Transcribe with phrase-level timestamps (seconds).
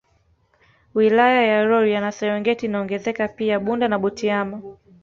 [0.93, 4.61] Wilaya ya Rolya na Serengeti inaongezeka pia Bunda na Butiama